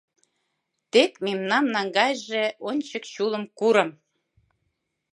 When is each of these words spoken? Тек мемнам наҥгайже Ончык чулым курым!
Тек 0.91 1.11
мемнам 1.25 1.65
наҥгайже 1.75 2.43
Ончык 2.69 3.03
чулым 3.13 3.43
курым! 3.57 3.89